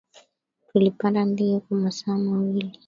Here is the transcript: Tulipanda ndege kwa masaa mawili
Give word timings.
Tulipanda 0.69 1.25
ndege 1.25 1.59
kwa 1.59 1.77
masaa 1.77 2.17
mawili 2.17 2.79